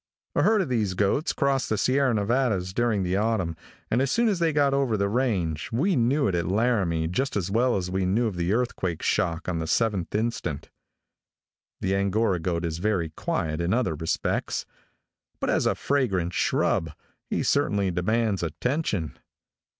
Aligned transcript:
A 0.35 0.41
herd 0.41 0.61
of 0.63 0.69
these 0.69 0.95
goats 0.95 1.31
crossed 1.31 1.69
the 1.69 1.77
Sierra 1.77 2.11
Nevadas 2.11 2.73
during 2.73 3.03
the 3.03 3.17
autumn, 3.17 3.55
and 3.91 4.01
as 4.01 4.09
soon 4.11 4.29
as 4.29 4.39
they 4.39 4.51
got 4.51 4.73
over 4.73 4.97
the 4.97 5.07
range, 5.07 5.69
we 5.71 5.95
knew 5.95 6.27
it 6.27 6.33
at 6.33 6.47
Laramie 6.47 7.07
just 7.07 7.37
as 7.37 7.51
well 7.51 7.77
as 7.77 7.91
we 7.91 8.03
knew 8.03 8.25
of 8.25 8.35
the 8.35 8.51
earthquake 8.51 9.03
shock 9.03 9.47
on 9.47 9.59
the 9.59 9.67
7th 9.67 10.15
instant. 10.15 10.71
The 11.81 11.95
Angora 11.95 12.39
goat 12.39 12.65
is 12.65 12.79
very 12.79 13.09
quiet 13.09 13.61
in 13.61 13.75
other 13.75 13.93
respects; 13.93 14.65
but 15.39 15.51
as 15.51 15.67
a 15.67 15.75
fragrant 15.75 16.33
shrub, 16.33 16.93
he 17.29 17.43
certainly 17.43 17.91
demands 17.91 18.41
attention. 18.41 19.19